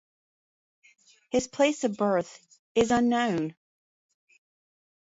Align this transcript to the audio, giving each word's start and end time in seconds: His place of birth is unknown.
His 1.29 1.47
place 1.47 1.83
of 1.83 1.95
birth 1.95 2.43
is 2.73 2.89
unknown. 2.89 3.55